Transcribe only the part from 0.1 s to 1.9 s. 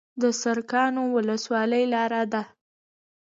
د سرکانو ولسوالۍ